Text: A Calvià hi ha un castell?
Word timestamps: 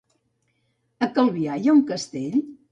A 1.07 1.11
Calvià 1.19 1.61
hi 1.61 1.71
ha 1.71 1.79
un 1.83 1.87
castell? 1.95 2.43